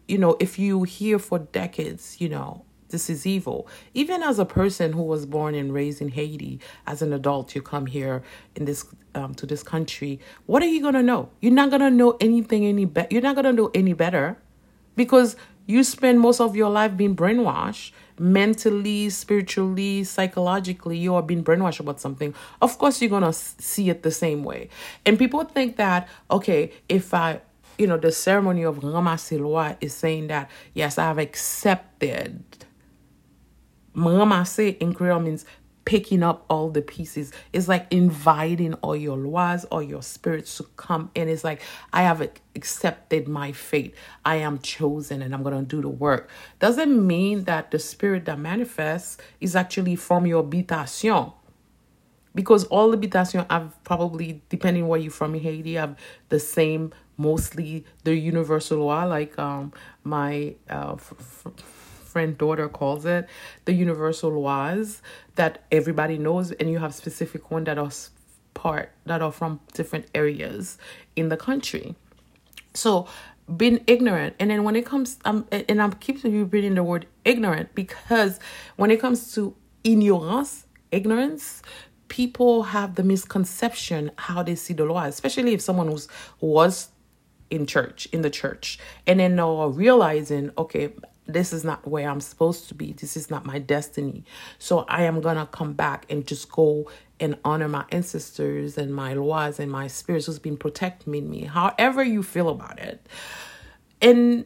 you 0.08 0.18
know, 0.18 0.38
if 0.40 0.58
you 0.60 0.84
hear 0.84 1.20
for 1.20 1.40
decades, 1.40 2.22
you 2.22 2.30
know, 2.30 2.64
this 2.90 3.10
is 3.10 3.26
evil. 3.26 3.68
Even 3.94 4.22
as 4.24 4.40
a 4.40 4.46
person 4.46 4.94
who 4.94 5.04
was 5.04 5.26
born 5.26 5.56
and 5.56 5.74
raised 5.74 6.02
in 6.02 6.10
Haiti, 6.10 6.60
as 6.86 7.02
an 7.02 7.14
adult, 7.14 7.56
you 7.56 7.62
come 7.62 7.86
here 7.86 8.24
in 8.56 8.66
this 8.66 8.86
um, 9.14 9.34
to 9.36 9.46
this 9.46 9.64
country. 9.64 10.20
What 10.46 10.62
are 10.62 10.68
you 10.68 10.82
gonna 10.82 11.04
know? 11.04 11.30
You're 11.42 11.54
not 11.54 11.72
gonna 11.72 11.90
know 11.90 12.18
anything 12.20 12.66
any 12.66 12.86
better. 12.86 13.08
You're 13.12 13.22
not 13.22 13.36
gonna 13.36 13.54
know 13.54 13.72
any 13.74 13.94
better 13.94 14.38
because 14.96 15.36
you 15.66 15.84
spend 15.84 16.20
most 16.20 16.40
of 16.40 16.56
your 16.56 16.70
life 16.70 16.96
being 16.96 17.16
brainwashed 17.16 17.92
mentally, 18.20 19.10
spiritually, 19.10 20.04
psychologically. 20.04 20.98
You 20.98 21.16
are 21.16 21.24
being 21.24 21.44
brainwashed 21.44 21.80
about 21.80 22.00
something. 22.00 22.34
Of 22.62 22.78
course, 22.78 23.02
you're 23.02 23.10
gonna 23.10 23.34
see 23.34 23.90
it 23.90 24.04
the 24.04 24.12
same 24.12 24.44
way. 24.44 24.70
And 25.06 25.18
people 25.18 25.44
think 25.44 25.78
that 25.78 26.08
okay, 26.30 26.72
if 26.88 27.14
I 27.14 27.42
you 27.78 27.88
know, 27.88 27.98
the 27.98 28.12
ceremony 28.12 28.64
of 28.64 28.78
ramasser 28.78 29.40
loi 29.40 29.76
is 29.82 29.94
saying 29.94 30.28
that, 30.28 30.50
yes, 30.74 30.98
I 30.98 31.04
have 31.04 31.18
accepted. 31.18 32.44
Ramasser 33.96 34.78
in 34.80 34.94
Creole 34.94 35.20
means 35.20 35.46
picking 35.86 36.24
up 36.24 36.46
all 36.50 36.70
the 36.70 36.82
pieces. 36.82 37.32
It's 37.54 37.68
like 37.68 37.86
inviting 37.92 38.74
all 38.76 38.96
your 38.96 39.18
lois 39.18 39.66
or 39.72 39.84
your 39.84 40.02
spirits 40.02 40.58
to 40.58 40.64
come 40.76 41.12
in. 41.14 41.30
It's 41.30 41.44
like, 41.44 41.62
I 41.94 42.02
have 42.02 42.28
accepted 42.56 43.28
my 43.28 43.52
fate. 43.52 43.94
I 44.26 44.38
am 44.38 44.60
chosen 44.60 45.22
and 45.22 45.34
I'm 45.34 45.44
going 45.44 45.58
to 45.58 45.64
do 45.64 45.82
the 45.82 45.90
work. 45.90 46.30
Doesn't 46.60 47.06
mean 47.06 47.44
that 47.44 47.70
the 47.70 47.78
spirit 47.80 48.26
that 48.26 48.40
manifests 48.40 49.18
is 49.40 49.56
actually 49.56 49.96
from 49.96 50.26
your 50.26 50.44
habitation 50.44 51.32
because 52.34 52.66
all 52.66 52.92
the 52.92 52.98
habitation 52.98 53.46
have 53.50 53.82
probably 53.84 54.42
depending 54.50 54.88
where 54.88 55.00
you're 55.00 55.12
from 55.12 55.36
in 55.36 55.42
Haiti 55.42 55.76
have 55.76 55.96
the 56.30 56.40
same 56.40 56.92
mostly 57.18 57.86
the 58.04 58.16
universal 58.16 58.80
law, 58.86 59.06
like 59.06 59.38
um, 59.40 59.72
my 60.04 60.56
uh, 60.70 60.94
f- 60.94 61.14
f- 61.20 61.54
friend 62.16 62.38
daughter 62.38 62.70
calls 62.70 63.06
it, 63.06 63.28
the 63.66 63.74
universal 63.74 64.30
laws 64.30 65.02
that 65.36 65.66
everybody 65.70 66.18
knows, 66.18 66.54
and 66.54 66.72
you 66.72 66.80
have 66.80 66.96
specific 66.96 67.52
one 67.52 67.66
that 67.66 67.78
are 67.78 67.92
part 68.54 68.94
that 69.06 69.22
are 69.22 69.34
from 69.34 69.60
different 69.74 70.06
areas 70.16 70.78
in 71.18 71.28
the 71.28 71.36
country. 71.36 71.94
So 72.74 73.06
being 73.58 73.84
ignorant 73.86 74.34
and 74.40 74.50
then 74.50 74.64
when 74.64 74.76
it 74.76 74.88
comes 74.88 75.20
um 75.24 75.46
and 75.52 75.80
i'm 75.80 75.94
keeping 76.06 76.34
repeating 76.42 76.74
the 76.74 76.82
word 76.82 77.06
ignorant 77.26 77.70
because 77.76 78.40
when 78.76 78.90
it 78.90 79.00
comes 79.00 79.36
to 79.36 79.56
ignorance 79.84 80.66
ignorance 80.92 81.62
people 82.08 82.64
have 82.64 82.96
the 82.96 83.04
misconception 83.04 84.10
how 84.18 84.42
they 84.42 84.56
see 84.56 84.74
the 84.74 84.84
law 84.84 85.04
especially 85.04 85.54
if 85.54 85.62
someone 85.62 85.88
who's 85.88 86.08
was 86.40 86.90
in 87.50 87.66
church, 87.66 88.08
in 88.12 88.22
the 88.22 88.30
church, 88.30 88.80
and 89.06 89.20
then 89.20 89.36
now 89.36 89.68
realizing, 89.68 90.52
okay, 90.58 90.94
this 91.28 91.54
is 91.54 91.64
not 91.64 91.88
where 91.88 92.10
I'm 92.10 92.22
supposed 92.22 92.68
to 92.70 92.76
be. 92.76 92.94
This 92.94 93.18
is 93.18 93.30
not 93.30 93.46
my 93.46 93.60
destiny. 93.60 94.24
So 94.60 94.86
I 94.88 95.04
am 95.04 95.22
gonna 95.22 95.48
come 95.52 95.74
back 95.74 96.06
and 96.10 96.26
just 96.26 96.52
go 96.52 96.90
and 97.20 97.38
honor 97.44 97.68
my 97.68 97.86
ancestors 97.92 98.78
and 98.78 98.94
my 98.94 99.14
laws 99.14 99.60
and 99.60 99.72
my 99.72 99.88
spirits 99.88 100.26
who's 100.28 100.40
been 100.40 100.58
protecting 100.58 101.30
me. 101.30 101.46
However 101.46 102.04
you 102.04 102.22
feel 102.22 102.50
about 102.50 102.80
it, 102.80 103.08
and 104.02 104.46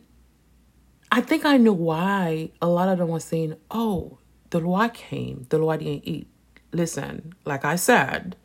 I 1.11 1.21
think 1.21 1.45
I 1.45 1.57
know 1.57 1.73
why 1.73 2.51
a 2.61 2.67
lot 2.67 2.87
of 2.87 2.99
them 2.99 3.09
were 3.09 3.19
saying, 3.19 3.55
"Oh, 3.71 4.19
the 4.51 4.59
law 4.59 4.87
came, 4.87 5.47
the 5.49 5.57
law 5.57 5.75
didn't 5.75 6.07
eat." 6.07 6.27
Listen, 6.71 7.33
like 7.45 7.65
I 7.65 7.75
said, 7.75 8.35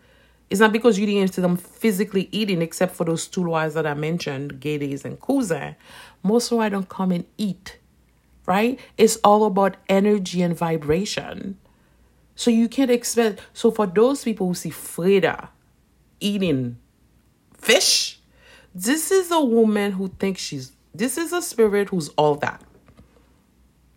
it's 0.49 0.61
not 0.61 0.73
because 0.73 0.99
you 0.99 1.07
didn't 1.07 1.35
see 1.35 1.43
them 1.43 1.57
physically 1.57 2.29
eating, 2.33 2.63
except 2.63 2.95
for 2.95 3.05
those 3.05 3.27
two 3.27 3.45
laws 3.45 3.75
that 3.75 3.87
I 3.87 3.95
mentioned, 3.95 4.61
Gedes 4.61 5.05
and 5.05 5.21
Kouzen. 5.21 5.77
Most 6.23 6.51
of 6.53 6.59
I 6.59 6.69
don't 6.69 6.89
come 6.89 7.13
and 7.13 7.27
eat, 7.37 7.79
right? 8.47 8.79
It's 8.99 9.17
all 9.25 9.45
about 9.45 9.77
energy 9.89 10.43
and 10.43 10.57
vibration. 10.57 11.59
So 12.37 12.51
you 12.51 12.69
can't 12.69 12.91
expect. 12.91 13.41
So 13.53 13.71
for 13.71 13.87
those 13.87 14.25
people 14.25 14.49
who 14.49 14.55
see 14.55 14.71
Freda 14.71 15.49
eating 16.21 16.79
fish, 17.57 18.21
this 18.75 19.11
is 19.11 19.31
a 19.31 19.41
woman 19.41 19.93
who 19.93 20.09
thinks 20.09 20.41
she's. 20.41 20.73
This 20.95 21.19
is 21.19 21.33
a 21.33 21.43
spirit 21.43 21.89
who's 21.89 22.09
all 22.11 22.37
that. 22.37 22.63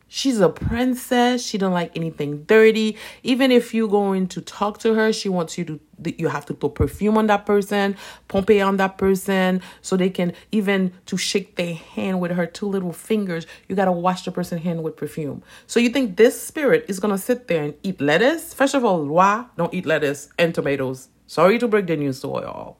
She's 0.09 0.39
a 0.39 0.49
princess. 0.49 1.45
She 1.45 1.57
don't 1.57 1.73
like 1.73 1.91
anything 1.95 2.43
dirty. 2.43 2.97
Even 3.23 3.51
if 3.51 3.73
you're 3.73 3.89
going 3.89 4.27
to 4.29 4.41
talk 4.41 4.77
to 4.79 4.93
her, 4.93 5.11
she 5.11 5.27
wants 5.27 5.57
you 5.57 5.65
to 5.65 5.79
you 6.05 6.27
have 6.27 6.45
to 6.45 6.53
put 6.53 6.75
perfume 6.75 7.17
on 7.17 7.25
that 7.27 7.45
person, 7.45 7.97
pompe 8.27 8.61
on 8.61 8.77
that 8.77 8.99
person, 8.99 9.61
so 9.81 9.97
they 9.97 10.11
can 10.11 10.31
even 10.51 10.93
to 11.07 11.17
shake 11.17 11.55
their 11.55 11.73
hand 11.73 12.21
with 12.21 12.31
her 12.31 12.45
two 12.45 12.67
little 12.67 12.93
fingers. 12.93 13.47
You 13.67 13.75
gotta 13.75 13.91
wash 13.91 14.23
the 14.23 14.31
person's 14.31 14.61
hand 14.61 14.83
with 14.83 14.95
perfume. 14.95 15.41
So 15.65 15.79
you 15.79 15.89
think 15.89 16.15
this 16.17 16.39
spirit 16.39 16.85
is 16.87 16.99
gonna 16.99 17.17
sit 17.17 17.47
there 17.47 17.63
and 17.63 17.73
eat 17.83 17.99
lettuce? 17.99 18.53
First 18.53 18.75
of 18.75 18.85
all, 18.85 19.03
Loi 19.03 19.45
don't 19.57 19.73
eat 19.73 19.85
lettuce 19.87 20.29
and 20.37 20.53
tomatoes. 20.53 21.09
Sorry 21.25 21.57
to 21.57 21.67
break 21.67 21.87
the 21.87 21.97
news 21.97 22.21
to 22.21 22.31
all. 22.31 22.79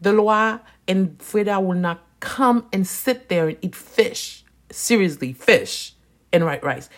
The 0.00 0.12
Loi 0.12 0.58
and 0.88 1.16
Freda 1.18 1.64
will 1.64 1.78
not 1.78 2.02
come 2.20 2.66
and 2.72 2.86
sit 2.86 3.28
there 3.28 3.48
and 3.48 3.58
eat 3.62 3.76
fish. 3.76 4.44
Seriously, 4.70 5.32
fish 5.32 5.93
and 6.34 6.44
white 6.44 6.62
rice. 6.62 6.90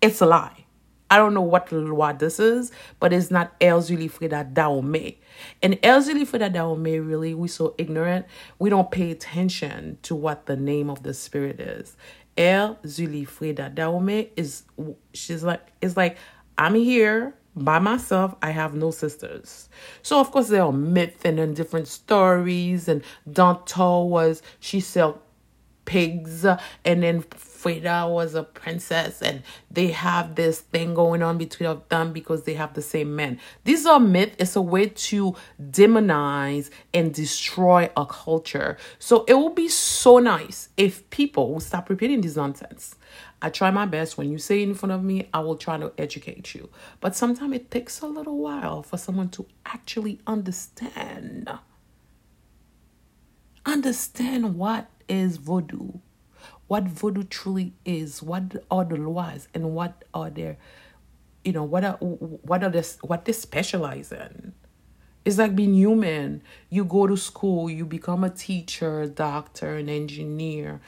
It's 0.00 0.20
a 0.20 0.26
lie. 0.26 0.64
I 1.10 1.16
don't 1.18 1.34
know 1.34 1.42
what 1.42 1.70
what 1.72 2.18
this 2.18 2.40
is, 2.40 2.72
but 2.98 3.12
it's 3.12 3.30
not 3.30 3.58
Erzulie 3.60 4.10
Freda 4.10 4.52
Dahomey. 4.52 5.18
And 5.62 5.74
Erzulie 5.82 6.26
Freda 6.26 6.52
Dahomey, 6.52 6.98
really, 6.98 7.34
we 7.34 7.48
so 7.48 7.74
ignorant, 7.78 8.26
we 8.58 8.70
don't 8.70 8.90
pay 8.90 9.10
attention 9.10 9.98
to 10.02 10.14
what 10.14 10.46
the 10.46 10.56
name 10.56 10.90
of 10.90 11.02
the 11.02 11.14
spirit 11.14 11.60
is. 11.60 11.96
Erzulie 12.36 13.28
Freda 13.28 13.74
Dahomey 13.74 14.30
is 14.36 14.64
she's 15.12 15.44
like 15.44 15.72
it's 15.80 15.96
like 15.96 16.16
I'm 16.58 16.74
here 16.74 17.34
by 17.54 17.78
myself. 17.78 18.34
I 18.42 18.50
have 18.50 18.74
no 18.74 18.90
sisters. 18.90 19.68
So 20.02 20.18
of 20.18 20.32
course 20.32 20.48
there 20.48 20.62
are 20.62 20.72
myths 20.72 21.24
and, 21.24 21.38
and 21.38 21.54
different 21.54 21.86
stories. 21.86 22.88
And 22.88 23.02
Danto 23.30 24.08
was 24.08 24.42
she 24.58 24.80
sell 24.80 25.22
pigs, 25.84 26.44
and 26.44 27.02
then 27.02 27.22
Freda 27.64 28.10
was 28.10 28.34
a 28.34 28.42
princess 28.42 29.22
and 29.22 29.42
they 29.70 29.88
have 29.88 30.34
this 30.34 30.60
thing 30.60 30.92
going 30.92 31.22
on 31.22 31.38
between 31.38 31.66
of 31.66 31.88
them 31.88 32.12
because 32.12 32.42
they 32.42 32.52
have 32.54 32.74
the 32.74 32.82
same 32.82 33.16
men. 33.16 33.40
These 33.64 33.86
are 33.86 33.98
myths. 33.98 34.36
It's 34.38 34.56
a 34.56 34.60
way 34.60 34.88
to 34.88 35.34
demonize 35.70 36.68
and 36.92 37.14
destroy 37.14 37.88
a 37.96 38.04
culture. 38.04 38.76
So 38.98 39.24
it 39.26 39.34
will 39.34 39.54
be 39.54 39.68
so 39.68 40.18
nice 40.18 40.68
if 40.76 41.08
people 41.08 41.54
will 41.54 41.60
stop 41.60 41.88
repeating 41.88 42.20
this 42.20 42.36
nonsense. 42.36 42.96
I 43.40 43.48
try 43.48 43.70
my 43.70 43.86
best. 43.86 44.18
When 44.18 44.30
you 44.30 44.36
say 44.36 44.62
in 44.62 44.74
front 44.74 44.92
of 44.92 45.02
me, 45.02 45.28
I 45.32 45.40
will 45.40 45.56
try 45.56 45.78
to 45.78 45.90
educate 45.96 46.54
you. 46.54 46.68
But 47.00 47.16
sometimes 47.16 47.54
it 47.54 47.70
takes 47.70 48.00
a 48.02 48.06
little 48.06 48.36
while 48.36 48.82
for 48.82 48.98
someone 48.98 49.30
to 49.30 49.46
actually 49.64 50.20
understand. 50.26 51.50
Understand 53.64 54.56
what 54.56 54.90
is 55.08 55.38
voodoo 55.38 55.92
what 56.66 56.84
voodoo 56.84 57.24
truly 57.24 57.72
is, 57.84 58.22
what 58.22 58.56
are 58.70 58.84
the 58.84 58.96
laws, 58.96 59.48
and 59.54 59.74
what 59.74 60.04
are 60.12 60.30
their, 60.30 60.56
you 61.44 61.52
know, 61.52 61.64
what 61.64 61.84
are 61.84 61.96
what 61.96 62.62
are 62.64 62.70
this 62.70 62.98
what 63.02 63.24
they 63.24 63.32
specialize 63.32 64.12
in. 64.12 64.52
It's 65.24 65.38
like 65.38 65.56
being 65.56 65.74
human. 65.74 66.42
You 66.68 66.84
go 66.84 67.06
to 67.06 67.16
school, 67.16 67.70
you 67.70 67.86
become 67.86 68.24
a 68.24 68.30
teacher, 68.30 69.06
doctor, 69.06 69.76
an 69.76 69.88
engineer, 69.88 70.80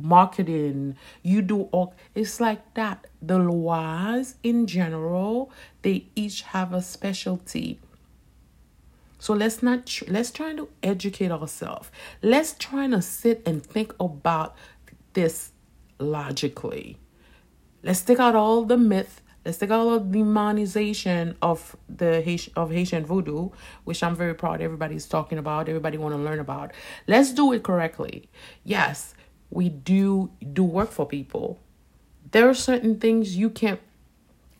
marketing. 0.00 0.96
You 1.22 1.42
do 1.42 1.62
all. 1.72 1.94
It's 2.14 2.40
like 2.40 2.74
that. 2.74 3.06
The 3.20 3.38
laws 3.38 4.36
in 4.42 4.66
general, 4.66 5.50
they 5.82 6.06
each 6.14 6.42
have 6.42 6.72
a 6.72 6.80
specialty 6.80 7.78
so 9.20 9.34
let's 9.34 9.62
not 9.62 9.86
tr- 9.86 10.06
let's 10.08 10.30
try 10.30 10.54
to 10.54 10.68
educate 10.82 11.30
ourselves. 11.30 11.90
Let's 12.22 12.54
try 12.58 12.88
to 12.88 13.02
sit 13.02 13.42
and 13.46 13.64
think 13.64 13.94
about 14.00 14.56
this 15.12 15.52
logically. 15.98 16.96
Let's 17.82 18.00
take 18.00 18.18
out 18.18 18.34
all 18.34 18.64
the 18.64 18.78
myth. 18.78 19.20
Let's 19.44 19.58
take 19.58 19.70
out 19.70 19.80
all 19.80 20.00
the 20.00 20.18
demonization 20.18 21.36
of 21.42 21.76
the 21.88 22.22
Haitian, 22.22 22.54
of 22.56 22.70
Haitian 22.70 23.04
voodoo, 23.04 23.50
which 23.84 24.02
I'm 24.02 24.16
very 24.16 24.34
proud 24.34 24.62
everybody's 24.62 25.06
talking 25.06 25.38
about. 25.38 25.68
Everybody 25.68 25.98
want 25.98 26.14
to 26.14 26.18
learn 26.18 26.40
about. 26.40 26.72
Let's 27.06 27.32
do 27.32 27.52
it 27.52 27.62
correctly. 27.62 28.28
Yes, 28.64 29.14
we 29.50 29.68
do 29.68 30.30
do 30.52 30.64
work 30.64 30.90
for 30.90 31.06
people. 31.06 31.60
There 32.30 32.48
are 32.48 32.54
certain 32.54 32.98
things 32.98 33.36
you 33.36 33.50
can't 33.50 33.80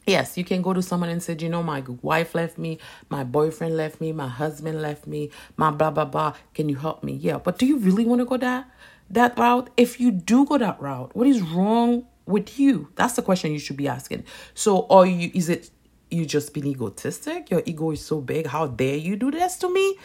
Yes, 0.06 0.36
you 0.36 0.44
can 0.44 0.62
go 0.62 0.72
to 0.72 0.82
someone 0.82 1.10
and 1.10 1.22
say, 1.22 1.36
you 1.38 1.48
know, 1.48 1.62
my 1.62 1.84
wife 2.02 2.34
left 2.34 2.58
me, 2.58 2.78
my 3.10 3.22
boyfriend 3.22 3.76
left 3.76 4.00
me, 4.00 4.12
my 4.12 4.28
husband 4.28 4.80
left 4.80 5.06
me, 5.06 5.30
my 5.56 5.70
blah 5.70 5.90
blah 5.90 6.04
blah. 6.04 6.34
Can 6.54 6.68
you 6.68 6.76
help 6.76 7.04
me? 7.04 7.12
Yeah, 7.12 7.38
but 7.38 7.58
do 7.58 7.66
you 7.66 7.78
really 7.78 8.04
want 8.04 8.20
to 8.20 8.24
go 8.24 8.36
that 8.38 8.68
that 9.10 9.38
route? 9.38 9.70
If 9.76 10.00
you 10.00 10.10
do 10.10 10.46
go 10.46 10.58
that 10.58 10.80
route, 10.80 11.14
what 11.14 11.26
is 11.26 11.42
wrong 11.42 12.06
with 12.26 12.58
you? 12.58 12.88
That's 12.96 13.14
the 13.14 13.22
question 13.22 13.52
you 13.52 13.58
should 13.58 13.76
be 13.76 13.88
asking. 13.88 14.24
So, 14.54 14.86
are 14.88 15.06
you? 15.06 15.30
Is 15.34 15.48
it 15.48 15.70
you 16.10 16.26
just 16.26 16.54
being 16.54 16.66
egotistic? 16.66 17.50
Your 17.50 17.62
ego 17.66 17.90
is 17.90 18.04
so 18.04 18.20
big. 18.20 18.46
How 18.46 18.66
dare 18.66 18.96
you 18.96 19.16
do 19.16 19.30
this 19.30 19.56
to 19.58 19.72
me? 19.72 19.96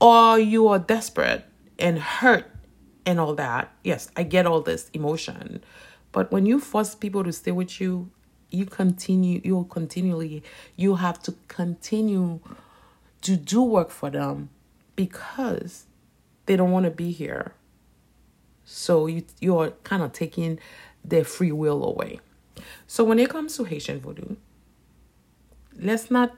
Or 0.00 0.38
you 0.38 0.68
are 0.68 0.78
desperate 0.78 1.44
and 1.78 1.98
hurt 1.98 2.46
and 3.04 3.18
all 3.18 3.34
that. 3.34 3.72
Yes, 3.82 4.10
I 4.16 4.22
get 4.22 4.46
all 4.46 4.60
this 4.60 4.90
emotion. 4.92 5.64
But 6.12 6.30
when 6.30 6.46
you 6.46 6.60
force 6.60 6.94
people 6.94 7.24
to 7.24 7.32
stay 7.32 7.50
with 7.50 7.80
you, 7.80 8.10
you 8.50 8.66
continue, 8.66 9.40
you'll 9.44 9.64
continually, 9.64 10.42
you 10.76 10.96
have 10.96 11.22
to 11.22 11.34
continue 11.48 12.40
to 13.22 13.36
do 13.36 13.62
work 13.62 13.90
for 13.90 14.10
them 14.10 14.50
because 14.96 15.86
they 16.46 16.56
don't 16.56 16.70
want 16.70 16.84
to 16.84 16.90
be 16.90 17.10
here. 17.10 17.52
So 18.64 19.06
you 19.06 19.24
you're 19.40 19.70
kind 19.84 20.02
of 20.02 20.12
taking 20.12 20.58
their 21.04 21.24
free 21.24 21.52
will 21.52 21.84
away. 21.84 22.20
So 22.86 23.04
when 23.04 23.18
it 23.18 23.30
comes 23.30 23.56
to 23.56 23.64
Haitian 23.64 24.00
voodoo, 24.00 24.36
let's 25.78 26.10
not 26.10 26.34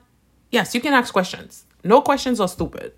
yes, 0.50 0.75
you 0.75 0.81
can 0.81 0.93
ask 0.93 1.12
questions. 1.12 1.64
No 1.83 2.02
questions 2.02 2.40
are 2.40 2.49
stupid. 2.49 2.93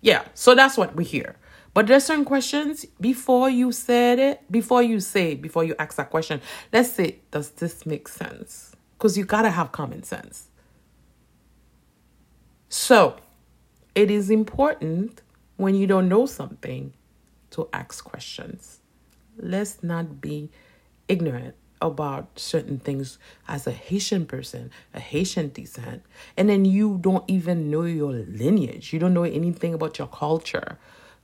Yeah, 0.00 0.24
so 0.34 0.54
that's 0.54 0.76
what 0.76 0.94
we 0.94 1.04
hear. 1.04 1.36
But 1.74 1.86
there's 1.86 2.04
certain 2.04 2.24
questions 2.24 2.86
before 3.00 3.50
you 3.50 3.72
said 3.72 4.18
it, 4.18 4.50
before 4.50 4.82
you 4.82 5.00
say, 5.00 5.34
before 5.34 5.64
you 5.64 5.74
ask 5.78 5.96
that 5.96 6.10
question. 6.10 6.40
Let's 6.72 6.92
say, 6.92 7.18
does 7.30 7.50
this 7.50 7.86
make 7.86 8.08
sense? 8.08 8.72
Because 8.96 9.16
you 9.16 9.24
gotta 9.24 9.50
have 9.50 9.70
common 9.70 10.02
sense. 10.02 10.48
So 12.68 13.16
it 13.94 14.10
is 14.10 14.30
important 14.30 15.22
when 15.56 15.74
you 15.74 15.86
don't 15.86 16.08
know 16.08 16.26
something 16.26 16.92
to 17.50 17.68
ask 17.72 18.04
questions. 18.04 18.80
Let's 19.36 19.82
not 19.82 20.20
be 20.20 20.50
ignorant 21.06 21.54
about 21.80 22.38
certain 22.38 22.78
things 22.78 23.18
as 23.46 23.66
a 23.66 23.72
Haitian 23.72 24.26
person, 24.26 24.70
a 24.92 25.00
Haitian 25.00 25.50
descent, 25.50 26.02
and 26.36 26.48
then 26.48 26.64
you 26.64 26.98
don't 27.00 27.24
even 27.28 27.70
know 27.70 27.82
your 27.82 28.12
lineage. 28.12 28.92
You 28.92 28.98
don't 28.98 29.14
know 29.14 29.22
anything 29.22 29.74
about 29.74 29.98
your 29.98 30.08
culture. 30.08 30.78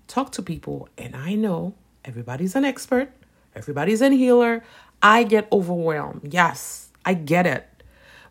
Talk 0.07 0.33
to 0.33 0.43
people, 0.43 0.89
and 0.99 1.17
I 1.17 1.35
know 1.35 1.75
everybody's 2.05 2.55
an 2.55 2.65
expert, 2.65 3.11
everybody's 3.55 4.03
a 4.03 4.11
healer. 4.11 4.63
I 5.03 5.25
get 5.25 5.49
overwhelmed. 5.53 6.33
Yes, 6.33 6.89
I 7.05 7.15
get 7.15 7.47
it. 7.47 7.67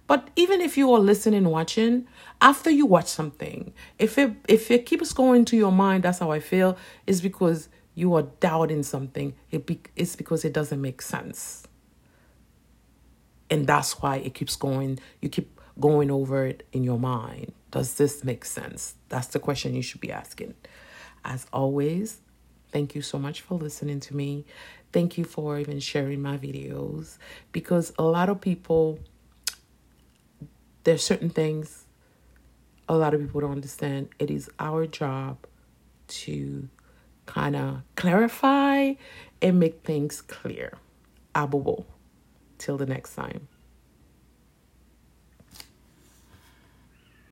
But 0.08 0.30
even 0.36 0.60
if 0.60 0.78
you 0.78 0.92
are 0.94 1.00
listening, 1.00 1.46
watching, 1.46 2.08
after 2.42 2.70
you 2.70 2.86
watch 2.86 3.08
something, 3.08 3.74
if 4.00 4.18
it 4.18 4.34
if 4.48 4.72
it 4.72 4.86
keeps 4.86 5.14
going 5.14 5.46
to 5.46 5.58
your 5.58 5.72
mind, 5.72 6.04
that's 6.04 6.20
how 6.20 6.32
I 6.32 6.40
feel, 6.40 6.78
is 7.08 7.22
because 7.22 7.70
you 7.96 8.14
are 8.16 8.24
doubting 8.40 8.84
something. 8.84 9.36
It 9.52 9.66
be, 9.66 9.82
it's 9.96 10.16
because 10.16 10.44
it 10.44 10.54
doesn't 10.54 10.82
make 10.82 11.02
sense 11.02 11.68
and 13.54 13.68
that's 13.68 14.02
why 14.02 14.18
it 14.18 14.34
keeps 14.34 14.56
going 14.56 15.00
you 15.22 15.30
keep 15.30 15.60
going 15.80 16.10
over 16.10 16.46
it 16.46 16.66
in 16.72 16.84
your 16.84 17.00
mind 17.00 17.54
does 17.72 17.96
this 17.96 18.24
make 18.24 18.44
sense 18.46 18.96
that's 19.10 19.28
the 19.28 19.40
question 19.40 19.76
you 19.76 19.82
should 19.82 20.02
be 20.02 20.12
asking 20.12 20.54
as 21.26 21.46
always 21.54 22.20
thank 22.72 22.96
you 22.96 23.02
so 23.02 23.18
much 23.20 23.42
for 23.42 23.56
listening 23.56 24.00
to 24.00 24.16
me 24.16 24.46
thank 24.92 25.18
you 25.18 25.24
for 25.24 25.58
even 25.60 25.80
sharing 25.80 26.22
my 26.22 26.38
videos 26.38 27.18
because 27.52 27.94
a 27.98 28.04
lot 28.04 28.30
of 28.30 28.40
people 28.42 29.00
there's 30.84 31.04
certain 31.04 31.30
things 31.30 31.86
a 32.90 32.96
lot 32.96 33.14
of 33.14 33.22
people 33.22 33.42
don't 33.42 33.52
understand 33.52 34.10
it 34.20 34.30
is 34.30 34.50
our 34.60 34.86
job 34.86 35.38
to 36.08 36.68
kind 37.26 37.56
of 37.56 37.82
clarify 37.96 38.94
and 39.42 39.60
make 39.60 39.84
things 39.84 40.22
clear 40.22 40.74
Abubo. 41.36 41.86
Till 42.58 42.78
the 42.78 42.86
next 42.86 43.16
time. 43.16 43.48